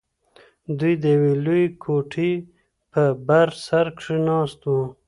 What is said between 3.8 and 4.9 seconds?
کښې ناست وو.